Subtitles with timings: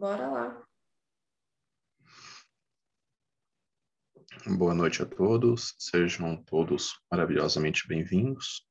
[0.00, 0.66] Bora lá.
[4.56, 8.66] Boa noite a todos, sejam todos maravilhosamente bem-vindos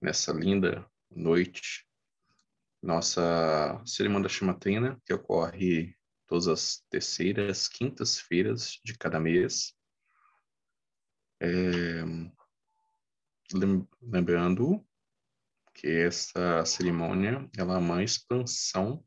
[0.00, 1.84] nessa linda noite.
[2.80, 4.32] Nossa cerimônia da
[5.04, 5.96] que ocorre
[6.28, 9.74] todas as terceiras, quintas-feiras de cada mês.
[11.40, 12.04] É...
[14.00, 14.86] Lembrando
[15.74, 19.04] que essa cerimônia ela é uma expansão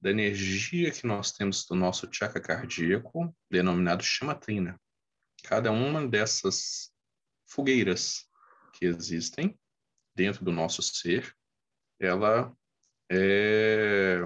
[0.00, 4.80] da energia que nós temos do nosso chakra cardíaco, denominado chamatrina.
[5.42, 6.92] Cada uma dessas
[7.46, 8.28] fogueiras
[8.72, 9.58] que existem
[10.14, 11.34] dentro do nosso ser,
[12.00, 12.54] ela
[13.10, 14.20] é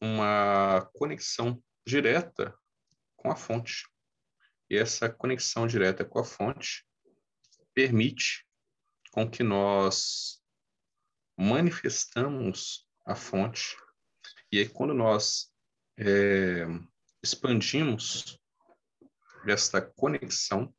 [0.00, 2.56] uma conexão direta
[3.16, 3.88] com a fonte.
[4.68, 6.86] E essa conexão direta com a fonte
[7.74, 8.46] permite
[9.10, 10.40] com que nós
[11.36, 13.76] manifestamos a fonte.
[14.52, 15.54] E aí, quando nós
[15.98, 16.66] é,
[17.22, 18.38] expandimos
[19.46, 20.74] esta conexão,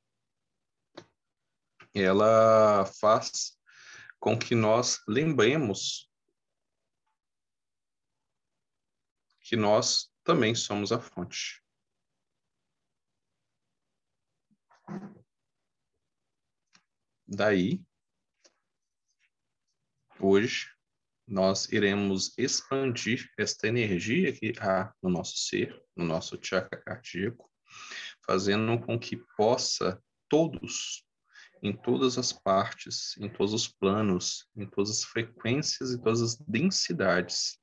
[1.94, 3.58] ela faz
[4.20, 6.10] com que nós lembremos
[9.42, 11.62] que nós também somos a fonte.
[17.28, 17.82] Daí,
[20.20, 20.71] hoje,
[21.32, 27.50] nós iremos expandir esta energia que há no nosso ser, no nosso chakra cardíaco,
[28.26, 31.08] fazendo com que possa todos,
[31.64, 36.36] em todas as partes, em todos os planos, em todas as frequências e todas as
[36.36, 37.58] densidades,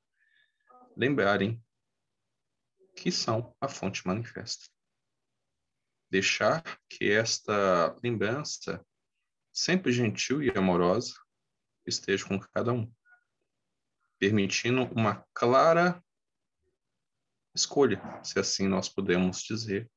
[0.97, 1.63] lembrarem
[2.95, 4.65] que são a fonte manifesta.
[6.09, 8.83] Deixar que esta lembrança,
[9.53, 11.13] sempre gentil e amorosa,
[11.85, 12.91] esteja com cada um,
[14.19, 16.03] permitindo uma clara
[17.55, 19.89] escolha, se assim nós podemos dizer,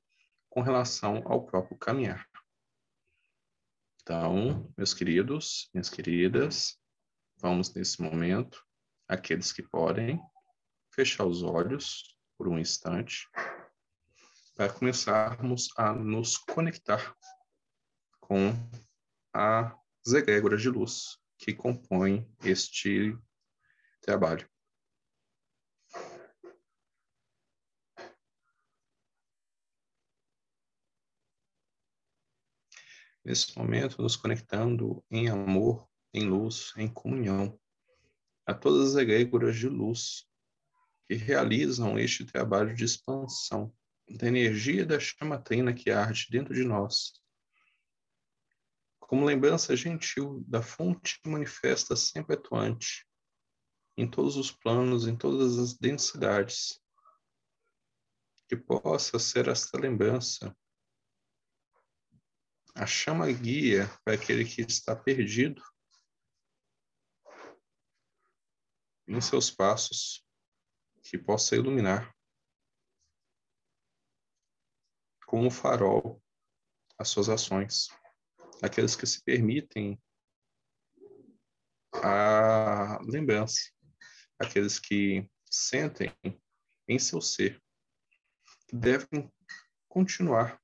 [0.49, 2.27] com relação ao próprio caminhar.
[4.03, 6.79] Então, meus queridos, minhas queridas,
[7.37, 8.65] vamos nesse momento,
[9.09, 10.21] aqueles que podem,
[10.93, 13.29] fechar os olhos por um instante,
[14.55, 17.17] para começarmos a nos conectar
[18.21, 18.53] com
[19.33, 23.17] as egrégoras de luz que compõem este
[24.03, 24.47] trabalho.
[33.25, 37.59] nesse momento, nos conectando em amor, em luz, em comunhão,
[38.47, 40.27] a todas as egrégoras de luz
[41.09, 43.73] que realizam este trabalho de expansão
[44.09, 47.13] da energia da chama trina que arde dentro de nós.
[48.99, 53.07] Como lembrança gentil da fonte manifesta sempre atuante,
[53.97, 56.81] em todos os planos, em todas as densidades,
[58.49, 60.55] que possa ser esta lembrança
[62.75, 65.63] a chama guia para aquele que está perdido
[69.07, 70.27] em seus passos,
[71.03, 72.15] que possa iluminar
[75.27, 76.23] como farol
[76.99, 77.89] as suas ações.
[78.63, 80.01] Aqueles que se permitem
[82.03, 83.73] a lembrança,
[84.43, 86.13] aqueles que sentem
[86.89, 87.63] em seu ser
[88.67, 89.33] que devem
[89.89, 90.61] continuar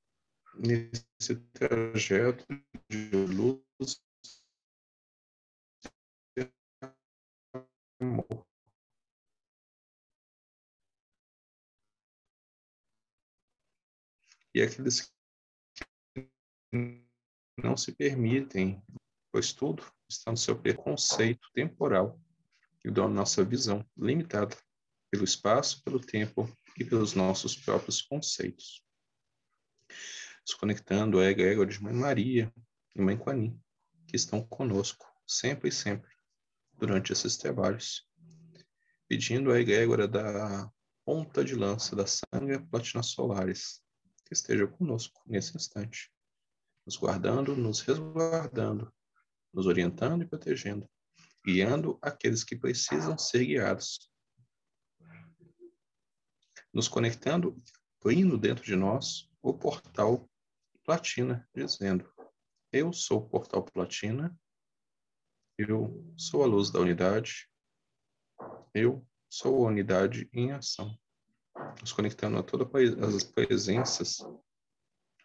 [0.55, 2.45] nesse trajeto
[2.89, 3.63] de luz
[6.37, 6.51] e
[8.01, 8.47] amor.
[14.55, 15.13] E aqueles
[16.13, 16.29] que
[17.57, 18.83] não se permitem,
[19.31, 22.19] pois tudo está no seu preconceito temporal
[22.89, 24.57] e da nossa visão limitada
[25.11, 28.83] pelo espaço, pelo tempo e pelos nossos próprios conceitos.
[30.43, 32.51] Se conectando a egrégor de Mãe Maria
[32.97, 33.61] e Mãe Quanim,
[34.07, 36.11] que estão conosco sempre e sempre
[36.73, 38.09] durante esses trabalhos,
[39.07, 40.73] pedindo a egrégora da
[41.05, 43.83] ponta de lança da sangue platina solares
[44.25, 46.11] que esteja conosco nesse instante,
[46.87, 48.91] nos guardando, nos resguardando,
[49.53, 50.89] nos orientando e protegendo,
[51.49, 54.11] guiando aqueles que precisam ser guiados,
[56.71, 57.57] nos conectando,
[58.03, 60.29] abrindo dentro de nós o portal
[60.85, 62.07] Platina, dizendo:
[62.71, 64.39] Eu sou o portal Platina,
[65.57, 67.51] eu sou a luz da unidade,
[68.75, 71.01] eu sou a unidade em ação,
[71.81, 72.69] nos conectando a todas
[73.15, 74.19] as presenças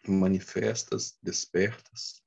[0.08, 2.23] manifestas, despertas,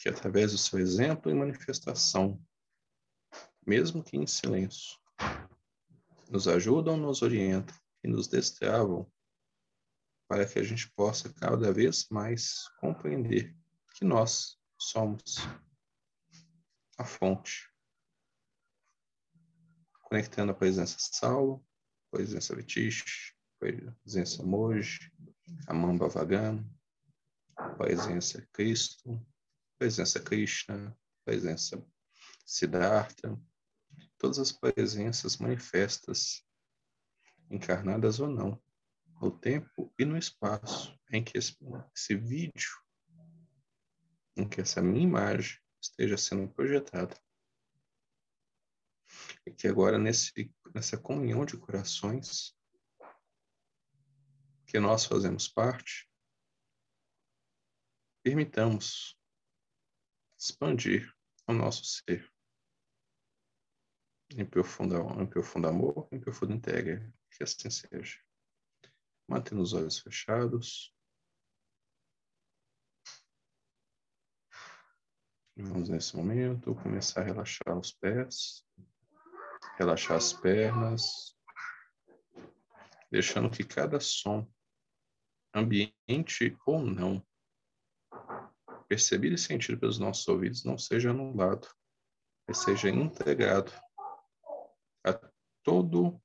[0.00, 2.42] que através do seu exemplo e manifestação,
[3.66, 4.98] mesmo que em silêncio,
[6.30, 9.10] nos ajudam, nos orientam e nos destravam
[10.26, 13.54] para que a gente possa cada vez mais compreender
[13.94, 15.36] que nós somos
[16.96, 17.68] a fonte.
[20.04, 21.62] Conectando a presença Saulo,
[22.10, 25.12] presença Vitish, presença Moji,
[25.66, 26.64] a Mamba Vagana,
[27.76, 29.20] presença Cristo,
[29.80, 30.94] presença Krishna,
[31.24, 31.82] presença
[32.44, 33.40] Siddhartha,
[34.18, 36.46] todas as presenças manifestas,
[37.50, 38.62] encarnadas ou não,
[39.22, 41.56] no tempo e no espaço em que esse,
[41.96, 42.70] esse vídeo,
[44.36, 47.18] em que essa minha imagem esteja sendo projetada.
[49.46, 52.54] E que agora, nesse, nessa comunhão de corações,
[54.66, 56.06] que nós fazemos parte,
[58.22, 59.18] permitamos
[60.40, 61.14] expandir
[61.46, 62.30] o nosso ser
[64.36, 68.18] em profundo, em profundo amor, em profundo entrega, que assim seja.
[69.28, 70.94] Mantendo os olhos fechados.
[75.56, 78.64] Vamos nesse momento começar a relaxar os pés,
[79.78, 81.36] relaxar as pernas,
[83.10, 84.50] deixando que cada som,
[85.54, 87.24] ambiente ou não,
[88.90, 91.68] percebido e sentido pelos nossos ouvidos, não seja anulado,
[92.44, 93.72] mas seja integrado
[95.06, 95.12] a
[95.62, 96.20] todo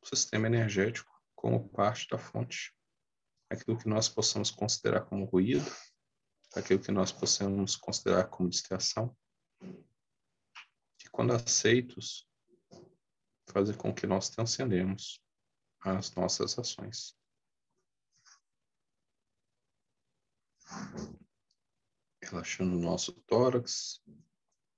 [0.00, 2.72] o sistema energético como parte da fonte.
[3.50, 5.68] Aquilo que nós possamos considerar como ruído,
[6.54, 9.16] aquilo que nós possamos considerar como distração,
[10.96, 12.30] que quando aceitos,
[13.48, 15.20] fazem com que nós transcendemos
[15.80, 17.18] as nossas ações.
[22.30, 24.00] Relaxando o nosso tórax,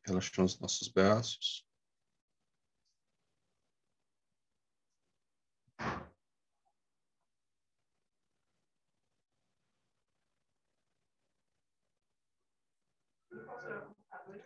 [0.06, 1.66] relaxando os nossos braços,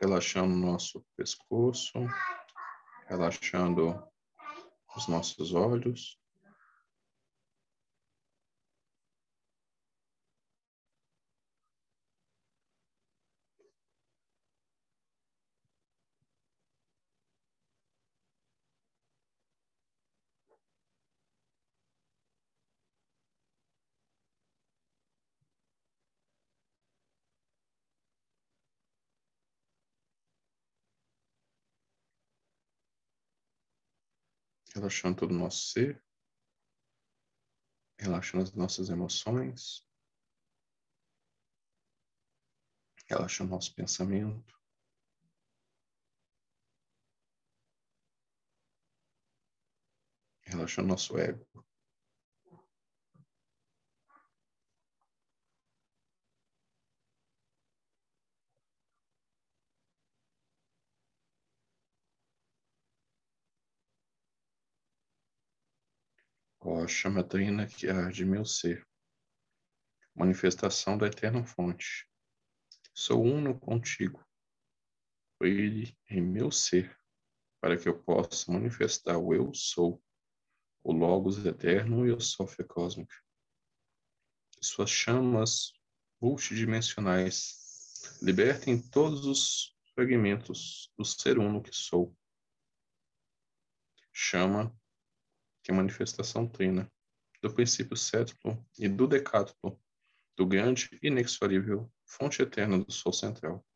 [0.01, 1.93] relaxando o nosso pescoço,
[3.07, 4.05] relaxando
[4.97, 6.19] os nossos olhos.
[34.77, 36.03] Relaxando todo o nosso ser,
[37.99, 39.87] relaxando as nossas emoções,
[43.09, 44.55] relaxando nosso pensamento.
[50.43, 51.45] Relaxando nosso ego.
[66.87, 68.87] Ó chama trina que arde meu ser,
[70.15, 72.09] manifestação da eterna fonte.
[72.95, 74.25] Sou uno contigo,
[75.41, 76.97] ele em meu ser,
[77.61, 80.01] para que eu possa manifestar o eu sou,
[80.85, 83.17] o Logos eterno e o Sofia cósmica.
[84.63, 85.73] Suas chamas
[86.21, 92.17] multidimensionais libertem todos os fragmentos do ser uno que sou.
[94.13, 94.73] Chama
[95.67, 96.89] que é a manifestação trina
[97.43, 99.77] do princípio sétuplo e do decátuplo,
[100.37, 103.67] do grande e inexorível fonte eterna do Sol central.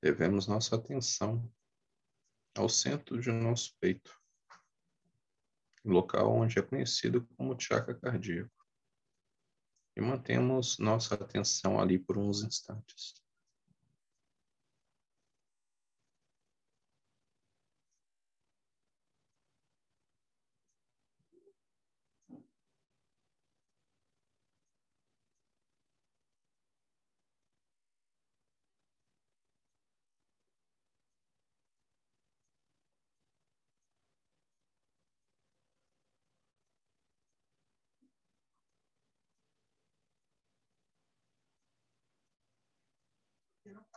[0.00, 1.52] Devemos nossa atenção
[2.56, 4.18] ao centro de nosso peito,
[5.84, 8.50] local onde é conhecido como chakra cardíaco
[9.96, 13.14] e mantemos nossa atenção ali por uns instantes.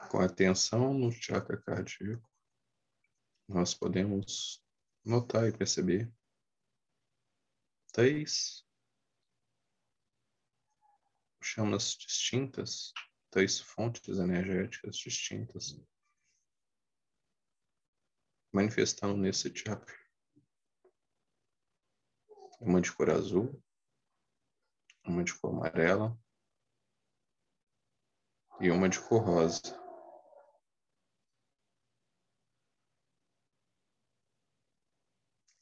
[0.10, 2.30] Com atenção no chakra cardíaco,
[3.48, 4.64] nós podemos
[5.04, 6.12] notar e perceber
[7.92, 8.66] três
[11.42, 12.94] chamas distintas,
[13.30, 15.80] três fontes energéticas distintas,
[18.54, 19.96] manifestando nesse chakra.
[22.60, 23.64] Uma de cor azul,
[25.06, 26.18] uma de cor amarela
[28.60, 29.62] e uma de cor rosa.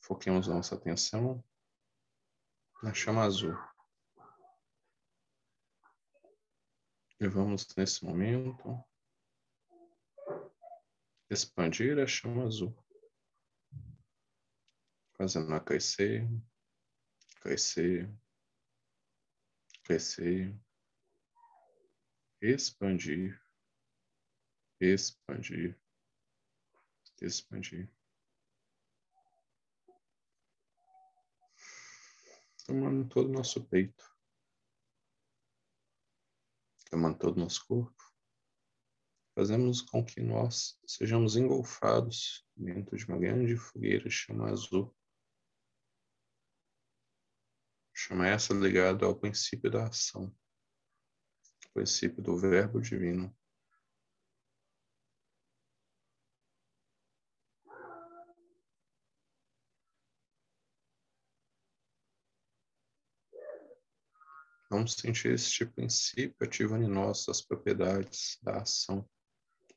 [0.02, 1.44] Foquemos nossa atenção
[2.82, 3.58] na chama azul.
[7.20, 8.84] E vamos, nesse momento,
[11.30, 12.78] expandir a chama azul,
[15.18, 16.28] fazendo-a crescer,
[17.42, 18.14] crescer,
[19.84, 20.56] crescer,
[22.46, 23.42] expandir,
[24.80, 25.80] expandir,
[27.22, 27.92] expandir.
[32.66, 34.04] Tomando todo o nosso peito,
[36.90, 38.04] tomando todo o nosso corpo,
[39.36, 44.96] fazemos com que nós sejamos engolfados dentro de uma grande fogueira chama azul.
[47.94, 50.36] Chama essa ligada ao princípio da ação,
[51.76, 53.36] princípio do verbo divino.
[64.70, 69.08] Vamos sentir este princípio ativando em nós as propriedades da ação,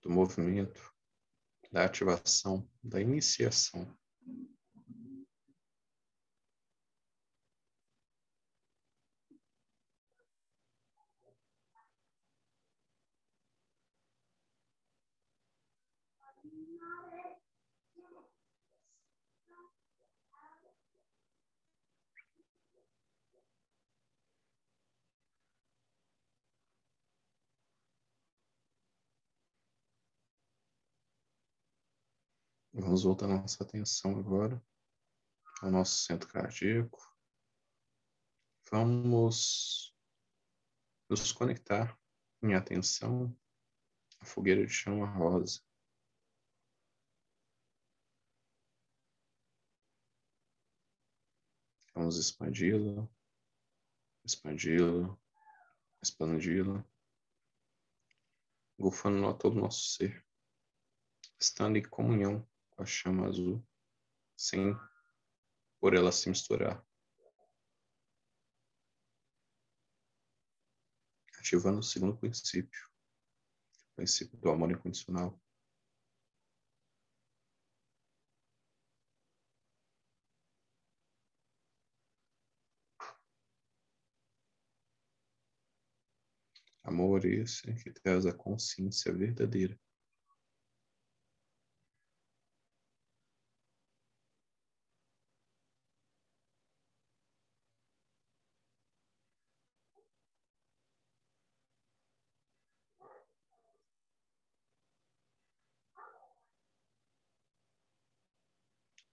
[0.01, 0.93] do movimento,
[1.71, 3.93] da ativação, da iniciação.
[32.81, 34.65] Vamos voltar nossa atenção agora
[35.61, 37.13] ao nosso centro cardíaco.
[38.71, 39.93] Vamos
[41.11, 41.99] nos conectar
[42.41, 43.37] em atenção
[44.21, 45.61] à fogueira de chama rosa.
[51.95, 53.09] Vamos expandi-la,
[54.25, 55.19] expandi-la,
[56.01, 56.87] expandi-la,
[58.79, 60.25] engolfando a todo o nosso ser,
[61.41, 63.67] estando em comunhão a chama azul,
[64.37, 64.73] sem
[65.81, 66.85] por ela se misturar.
[71.39, 72.89] Ativando o segundo princípio,
[73.93, 75.41] o princípio do amor incondicional.
[86.85, 89.79] Amor esse que traz a consciência verdadeira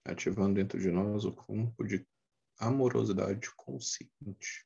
[0.06, 2.06] ativando dentro de nós o campo de
[2.58, 4.65] amorosidade consciente.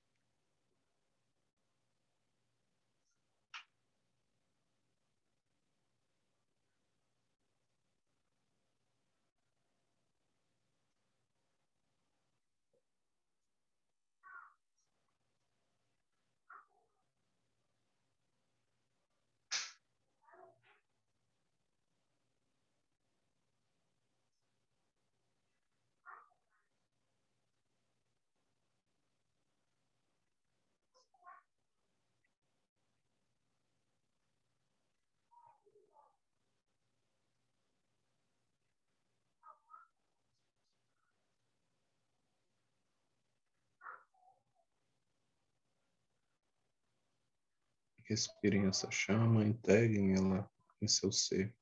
[48.10, 50.50] Respirem essa chama, entreguem ela
[50.82, 51.54] em seu ser.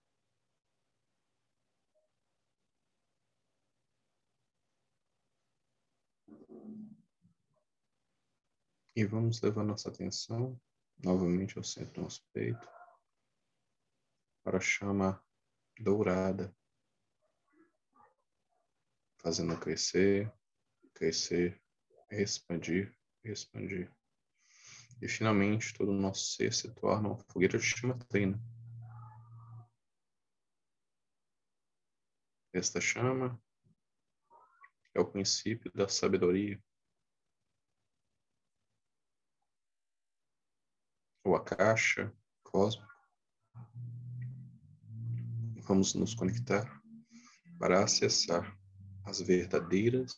[8.97, 10.59] E vamos levar nossa atenção
[11.05, 12.67] novamente ao centro do nosso peito
[14.43, 15.23] para a chama
[15.79, 16.57] dourada,
[19.19, 20.33] fazendo crescer,
[20.95, 21.63] crescer,
[22.11, 23.98] expandir, expandir
[25.01, 28.41] e finalmente todo o nosso ser se torna uma fogueira de chama treina.
[32.53, 33.41] Esta chama
[34.95, 36.61] é o princípio da sabedoria.
[41.25, 42.13] Ou a caixa
[42.43, 42.89] cósmica.
[45.63, 46.83] Vamos nos conectar
[47.59, 48.59] para acessar
[49.05, 50.17] as verdadeiras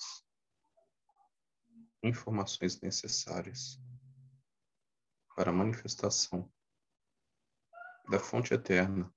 [2.02, 3.78] informações necessárias
[5.40, 6.52] para a manifestação
[8.10, 9.10] da fonte eterna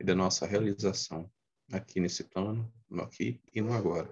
[0.00, 1.30] e da nossa realização
[1.70, 4.08] aqui nesse plano, no aqui e no agora.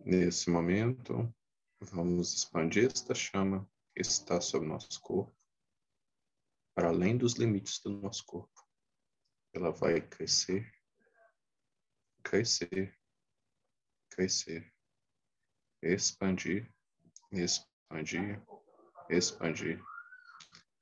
[0.00, 1.34] Nesse momento,
[1.80, 5.34] vamos expandir esta chama que está sobre nosso corpo
[6.74, 8.62] para além dos limites do nosso corpo.
[9.54, 10.70] Ela vai crescer,
[12.22, 12.98] crescer,
[14.10, 14.74] crescer,
[15.80, 16.72] expandir,
[17.30, 18.42] expandir,
[19.08, 19.82] expandir,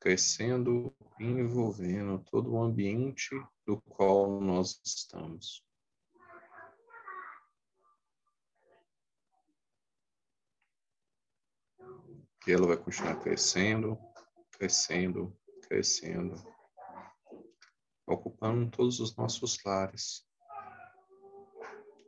[0.00, 3.30] crescendo envolvendo todo o ambiente
[3.66, 5.62] do qual nós estamos.
[12.46, 13.96] E ela vai continuar crescendo,
[14.50, 15.36] crescendo,
[15.68, 16.34] crescendo,
[18.04, 20.26] ocupando todos os nossos lares,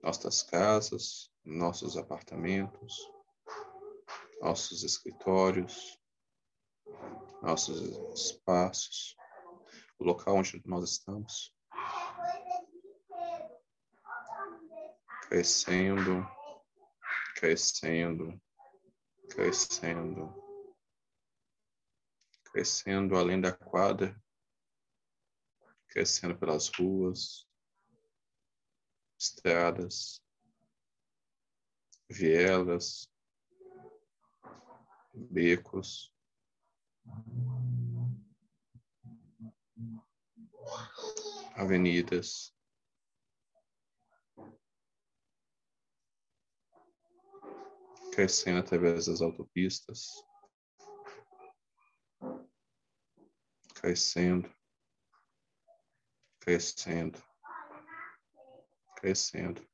[0.02, 2.96] nossas casas, nossos apartamentos,
[4.40, 5.98] nossos escritórios,
[7.40, 7.80] nossos
[8.18, 9.16] espaços,
[9.98, 11.54] o local onde nós estamos.
[15.28, 16.26] Crescendo,
[17.36, 18.40] crescendo,
[19.34, 20.32] crescendo,
[22.44, 24.16] crescendo além da quadra,
[25.88, 27.44] crescendo pelas ruas,
[29.18, 30.22] estradas,
[32.08, 33.10] vielas,
[35.12, 36.14] becos,
[41.56, 42.54] avenidas,
[48.14, 50.24] crescendo através das autopistas,
[53.74, 54.48] crescendo,
[56.38, 57.20] crescendo,
[58.96, 59.68] crescendo,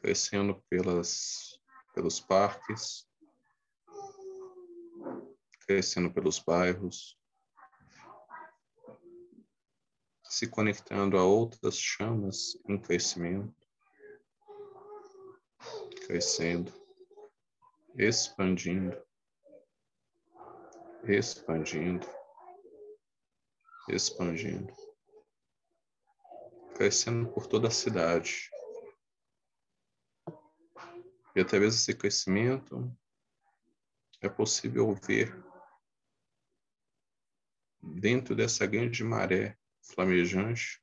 [0.00, 1.60] crescendo pelas,
[1.94, 3.08] pelos parques,
[5.60, 7.16] crescendo pelos bairros,
[10.24, 13.55] se conectando a outras chamas em crescimento,
[16.06, 16.72] crescendo,
[17.96, 18.96] expandindo,
[21.02, 22.06] expandindo,
[23.88, 24.72] expandindo,
[26.76, 28.48] crescendo por toda a cidade.
[31.34, 32.96] E através desse crescimento
[34.20, 35.34] é possível ver
[37.82, 40.80] dentro dessa grande maré flamejante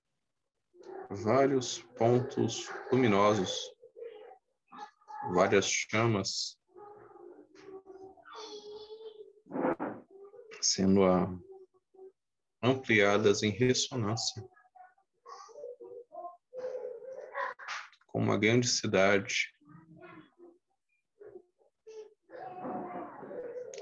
[1.10, 3.74] vários pontos luminosos
[5.32, 6.58] várias chamas
[10.62, 11.02] sendo
[12.62, 14.44] ampliadas em ressonância
[18.08, 19.54] com uma grande cidade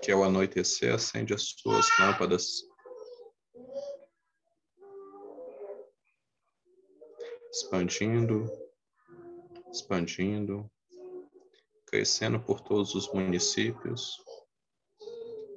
[0.01, 2.67] que ao anoitecer acende as suas lâmpadas.
[7.51, 8.49] Expandindo,
[9.71, 10.71] expandindo,
[11.91, 14.23] crescendo por todos os municípios,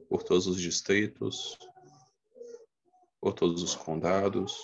[0.08, 1.56] por todos os distritos,
[3.20, 4.60] por todos os condados,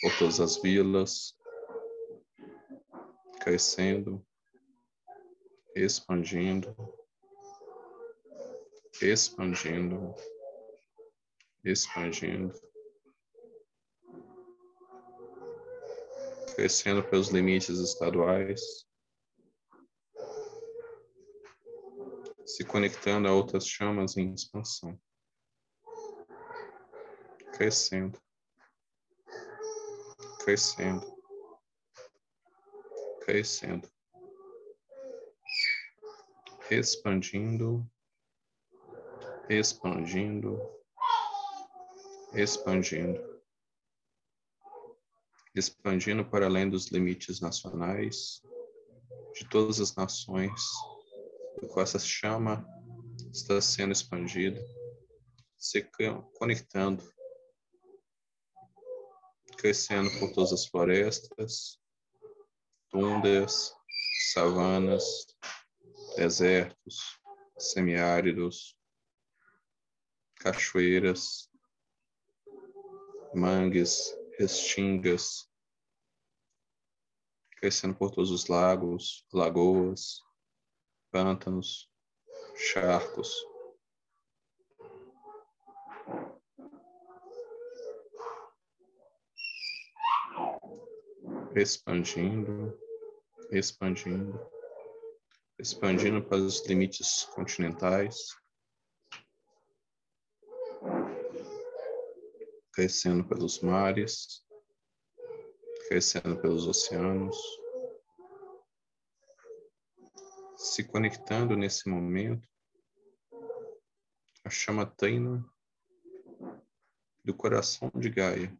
[0.00, 1.36] por todas as vilas,
[3.40, 4.24] crescendo,
[5.74, 6.76] expandindo,
[9.02, 10.14] expandindo,
[11.64, 12.54] expandindo,
[16.54, 18.86] crescendo pelos limites estaduais,
[22.46, 24.98] se conectando a outras chamas em expansão,
[27.52, 28.20] crescendo,
[30.44, 31.06] crescendo,
[33.24, 33.88] crescendo,
[36.70, 37.90] expandindo,
[39.48, 40.58] expandindo,
[42.34, 43.42] expandindo,
[45.54, 48.42] expandindo para além dos limites nacionais,
[49.34, 50.60] de todas as nações
[51.80, 52.66] essa chama
[53.32, 54.60] está sendo expandida
[55.62, 55.88] se
[56.34, 57.04] conectando,
[59.56, 61.78] crescendo por todas as florestas,
[62.90, 63.72] tundras,
[64.32, 65.04] savanas,
[66.16, 67.20] desertos,
[67.56, 68.76] semiáridos,
[70.34, 71.48] cachoeiras,
[73.32, 75.48] mangues, restingas,
[77.52, 80.20] crescendo por todos os lagos, lagoas,
[81.12, 81.92] pântanos,
[82.56, 83.30] charcos.
[91.54, 92.76] Expandindo,
[93.50, 94.40] expandindo,
[95.58, 98.34] expandindo para os limites continentais,
[102.72, 104.42] crescendo pelos mares,
[105.88, 107.36] crescendo pelos oceanos,
[110.62, 112.48] se conectando nesse momento
[114.44, 115.44] a chama treina
[117.24, 118.56] do coração de Gaia.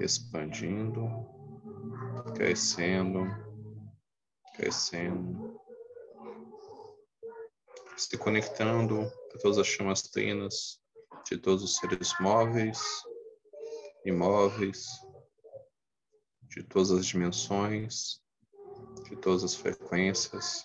[0.00, 1.08] Expandindo,
[2.34, 3.24] crescendo,
[4.56, 5.60] crescendo,
[7.96, 10.82] se conectando a todas as chamas trinas
[11.24, 12.82] de todos os seres móveis,
[14.04, 15.03] imóveis,
[16.54, 18.22] de todas as dimensões,
[19.08, 20.64] de todas as frequências,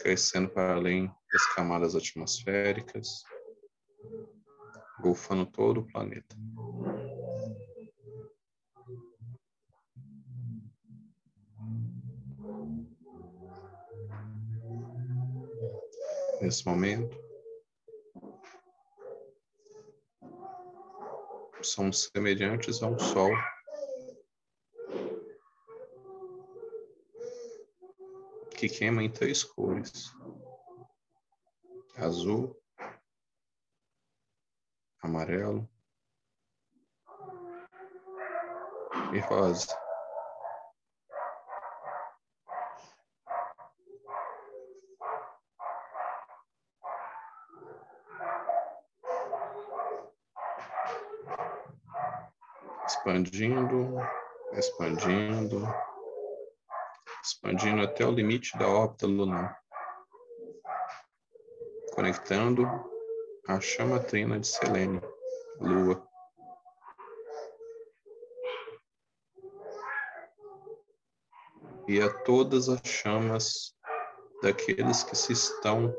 [0.00, 3.22] crescendo para além das camadas atmosféricas,
[5.00, 6.34] golfando todo o planeta.
[16.40, 17.21] Nesse momento,
[21.72, 23.30] são semelhantes a um sol.
[28.56, 30.12] Que queima em três cores:
[31.96, 32.56] azul,
[35.02, 35.68] amarelo
[39.14, 39.81] e rosa.
[53.12, 53.98] Expandindo,
[54.52, 55.68] expandindo,
[57.22, 59.60] expandindo até o limite da órbita lunar,
[61.94, 62.66] conectando
[63.46, 65.00] a chama trina de Selene,
[65.60, 66.02] Lua.
[71.86, 73.74] E a todas as chamas
[74.42, 75.94] daqueles que se estão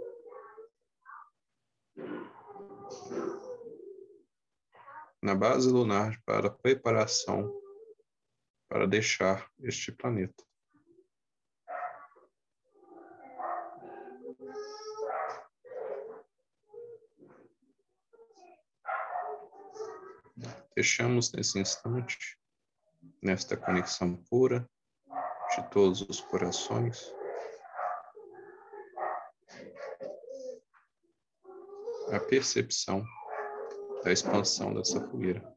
[5.24, 7.50] na base lunar para preparação
[8.68, 10.44] para deixar este planeta.
[20.76, 22.38] Deixamos nesse instante,
[23.22, 24.70] nesta conexão pura
[25.56, 27.02] de todos os corações,
[32.12, 33.06] a percepção
[34.04, 35.53] da expansão dessa fogueira.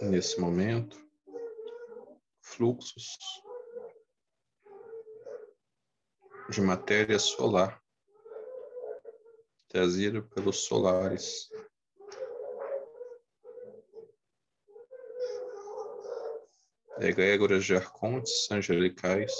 [0.00, 0.96] Nesse momento,
[2.40, 3.18] fluxos
[6.50, 7.82] de matéria solar
[9.68, 11.50] trazida pelos solares.
[17.00, 19.32] Egrégoras de arcontes angelicais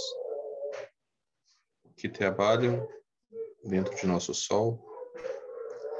[1.97, 2.89] que trabalham
[3.65, 4.79] dentro de nosso Sol,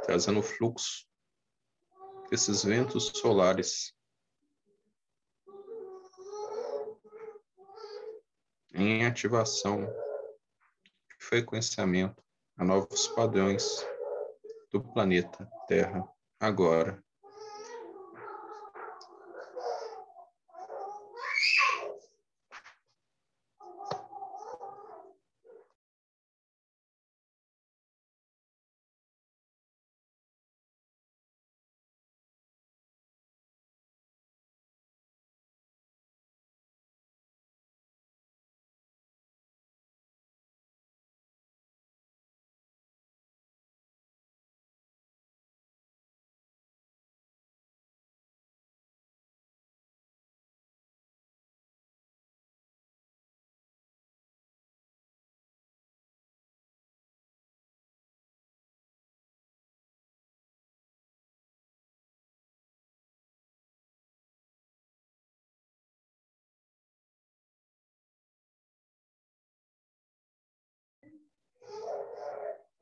[0.05, 1.09] trazendo fluxo
[2.31, 3.98] desses ventos solares
[8.75, 12.23] em ativação de frequenciamento
[12.57, 13.87] a novos padrões
[14.71, 16.07] do planeta Terra
[16.41, 17.03] agora.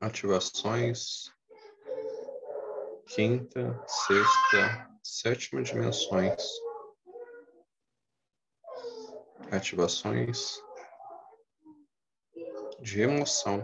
[0.07, 1.33] Ativações,
[3.07, 6.43] quinta, sexta, sétima dimensões,
[9.51, 10.61] ativações
[12.79, 13.61] de emoção,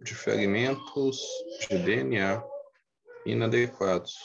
[0.00, 1.20] de fragmentos
[1.68, 2.42] de DNA
[3.26, 4.16] inadequados,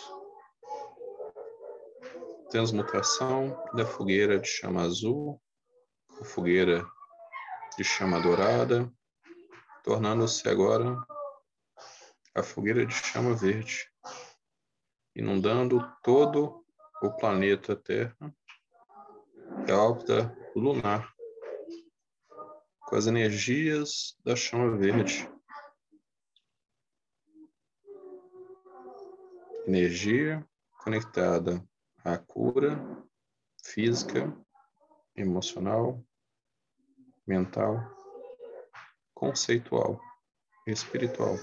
[2.50, 5.42] transmutação da fogueira de chama azul,
[6.24, 6.86] fogueira
[7.78, 8.90] de chama dourada,
[9.84, 10.98] tornando-se agora
[12.34, 13.91] a fogueira de chama verde,
[15.13, 16.65] inundando todo
[17.02, 18.34] o planeta Terra
[19.67, 21.13] e a órbita lunar
[22.88, 25.30] com as energias da chama verde.
[29.67, 30.48] Energia
[30.82, 31.62] conectada
[32.04, 32.78] à cura
[33.63, 34.34] física,
[35.15, 36.02] emocional,
[37.28, 38.03] mental
[39.24, 40.02] conceitual,
[40.68, 41.38] espiritual.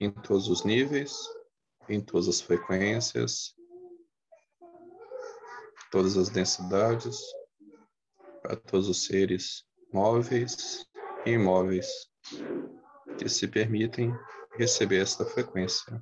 [0.00, 1.12] Em todos os níveis,
[1.88, 3.56] em todas as frequências,
[5.90, 7.20] todas as densidades,
[8.40, 10.86] para todos os seres móveis
[11.26, 11.88] e imóveis
[13.18, 14.12] que se permitem
[14.56, 16.00] receber esta frequência.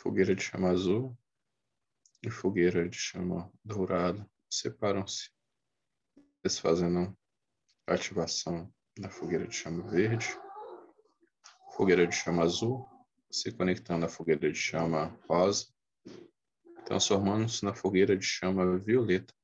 [0.00, 1.14] Fogueira de chama azul
[2.22, 5.30] e fogueira de chama dourada separam-se,
[6.42, 7.14] desfazendo
[7.86, 10.26] ativação da fogueira de chama verde,
[11.76, 12.88] fogueira de chama azul,
[13.30, 15.66] se conectando à fogueira de chama rosa,
[16.86, 19.34] transformando-se na fogueira de chama violeta,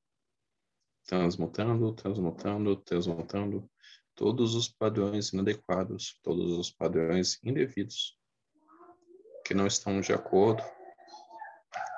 [1.04, 3.70] transmutando, transmutando, transmutando
[4.14, 8.18] todos os padrões inadequados, todos os padrões indevidos,
[9.46, 10.62] que não estão de acordo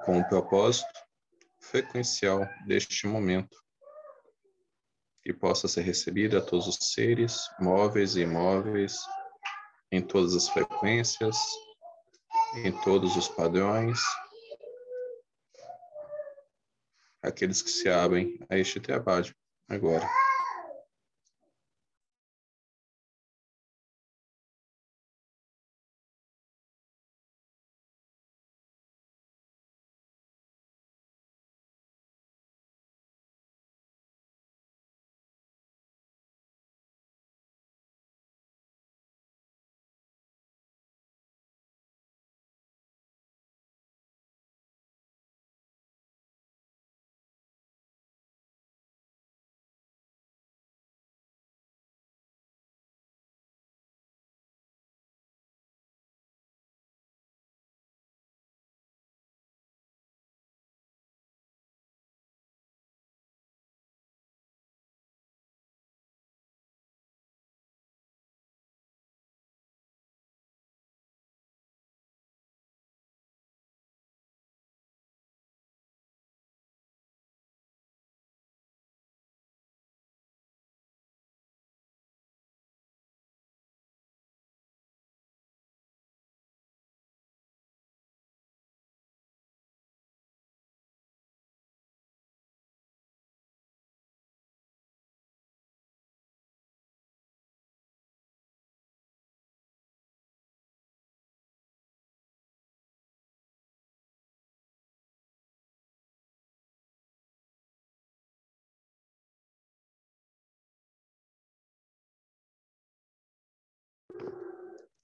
[0.04, 0.86] com o propósito
[1.58, 3.56] frequencial deste momento,
[5.22, 8.98] que possa ser recebida a todos os seres, móveis e imóveis,
[9.90, 11.38] em todas as frequências,
[12.56, 13.98] em todos os padrões,
[17.22, 19.34] aqueles que se abrem a este trabalho
[19.68, 20.06] agora.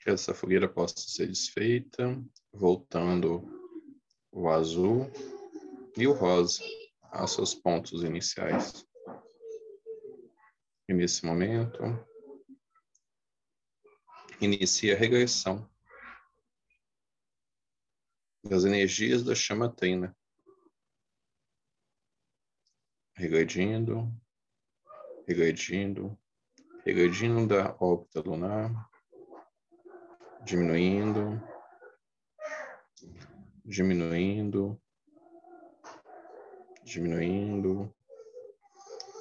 [0.04, 3.42] Que essa fogueira possa ser desfeita, voltando
[4.30, 5.10] o azul
[5.96, 6.62] e o rosa
[7.10, 8.86] aos seus pontos iniciais.
[10.86, 11.78] E nesse momento,
[14.42, 15.70] inicia a regressão
[18.44, 20.14] das energias da chama trina,
[23.16, 24.12] regredindo,
[25.26, 26.18] regredindo,
[26.84, 28.90] regredindo da órbita lunar,
[30.44, 31.42] diminuindo,
[33.64, 34.78] diminuindo,
[36.84, 37.94] diminuindo,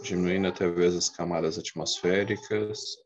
[0.04, 2.98] diminuindo através das camadas atmosféricas,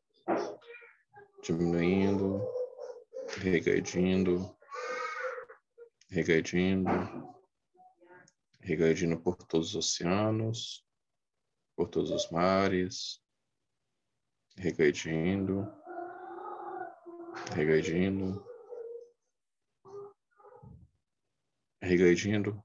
[1.44, 2.42] diminuindo,
[3.40, 4.58] regredindo,
[6.10, 6.90] regredindo,
[8.62, 10.84] regredindo por todos os oceanos,
[11.76, 13.22] por todos os mares,
[14.58, 15.72] regredindo
[17.54, 18.46] regredindo,
[21.82, 22.64] regredindo,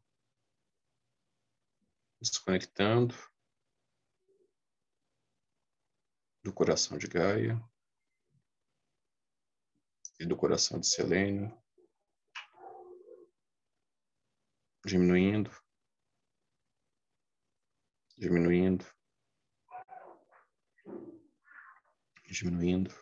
[2.20, 3.14] desconectando.
[6.44, 7.62] Do coração de Gaia.
[10.18, 11.52] E do coração de Selene,
[14.84, 15.50] diminuindo,
[18.16, 18.86] diminuindo,
[22.28, 23.01] diminuindo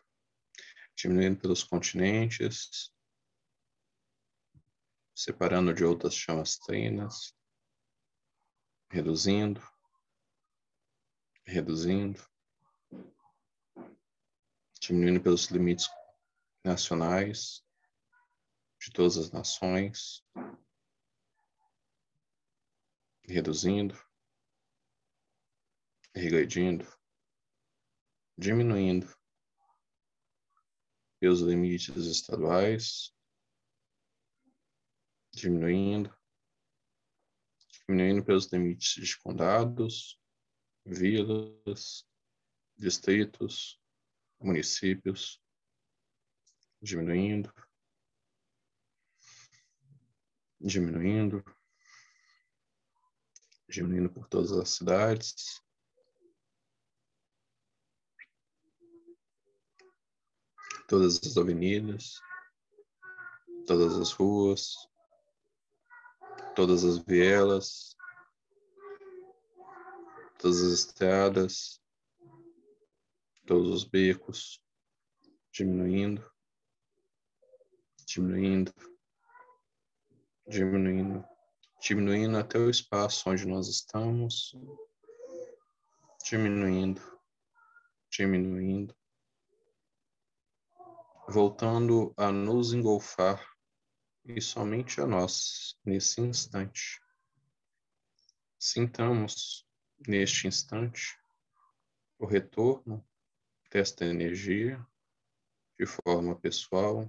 [1.03, 2.93] diminuindo pelos continentes,
[5.15, 7.35] separando de outras chamas trinas,
[8.91, 9.63] reduzindo,
[11.47, 12.23] reduzindo,
[14.79, 15.89] diminuindo pelos limites
[16.63, 17.65] nacionais
[18.79, 20.23] de todas as nações,
[23.23, 23.99] reduzindo,
[26.15, 26.87] regredindo,
[28.37, 29.20] diminuindo
[31.21, 33.15] pelos limites estaduais,
[35.33, 36.13] diminuindo,
[37.87, 40.19] diminuindo pelos limites de condados,
[40.85, 42.09] vilas,
[42.75, 43.79] distritos,
[44.41, 45.39] municípios,
[46.81, 47.53] diminuindo,
[50.59, 51.45] diminuindo,
[53.69, 55.61] diminuindo por todas as cidades,
[60.91, 62.21] todas as avenidas,
[63.65, 64.75] todas as ruas,
[66.57, 67.97] todas as vielas,
[70.37, 71.81] todas as estradas,
[73.47, 74.61] todos os becos,
[75.53, 76.29] diminuindo,
[78.05, 78.75] diminuindo,
[80.49, 81.25] diminuindo,
[81.81, 84.57] diminuindo até o espaço onde nós estamos,
[86.29, 87.01] diminuindo,
[88.11, 88.93] diminuindo,
[91.31, 93.41] voltando a nos engolfar
[94.25, 97.01] e somente a nós nesse instante.
[98.59, 99.65] Sintamos
[100.09, 101.17] neste instante
[102.19, 103.07] o retorno
[103.71, 104.85] desta energia
[105.79, 107.09] de forma pessoal.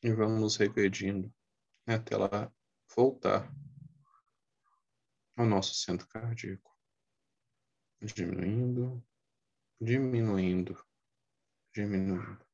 [0.00, 1.30] E vamos regredindo
[1.86, 2.50] até lá
[2.94, 3.52] voltar
[5.40, 6.76] ao nosso centro cardíaco.
[8.02, 9.02] Diminuindo,
[9.80, 10.86] diminuindo,
[11.74, 12.46] diminuindo.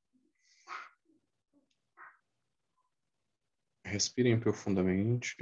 [3.84, 5.37] Respirem profundamente.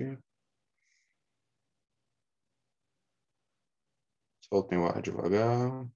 [4.41, 5.87] Soltem o ar devagar.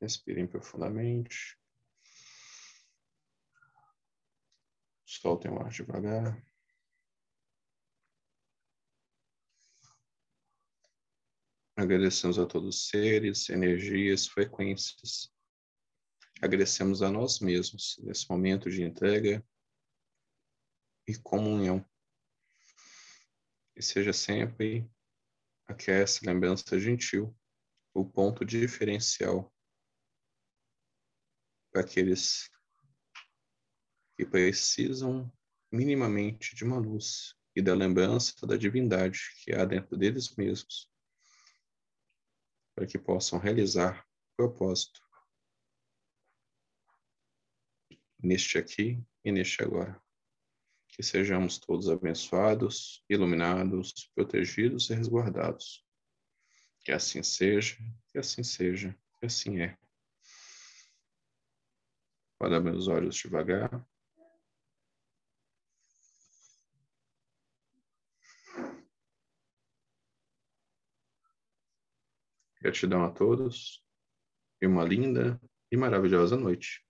[0.00, 1.58] Respirem profundamente.
[5.04, 6.49] Soltem o ar devagar.
[11.80, 15.32] Agradecemos a todos os seres, energias, frequências.
[16.38, 19.42] Agradecemos a nós mesmos nesse momento de entrega
[21.08, 21.82] e comunhão.
[23.74, 24.86] E seja sempre
[25.66, 27.34] aquela lembrança gentil,
[27.94, 29.50] o ponto diferencial
[31.72, 32.50] para aqueles
[34.18, 35.32] que precisam
[35.72, 40.89] minimamente de uma luz e da lembrança da divindade que há dentro deles mesmos
[42.80, 45.02] para que possam realizar propósito
[48.18, 50.02] neste aqui e neste agora.
[50.88, 55.84] Que sejamos todos abençoados, iluminados, protegidos e resguardados.
[56.82, 57.76] Que assim seja,
[58.08, 59.78] que assim seja, que assim é.
[62.38, 63.86] Para meus olhos devagar.
[72.60, 73.82] Gratidão a todos
[74.60, 75.40] e uma linda
[75.72, 76.84] e maravilhosa noite.